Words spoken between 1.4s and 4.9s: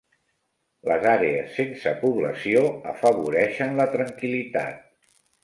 sense població afavoreixen la tranquil·litat.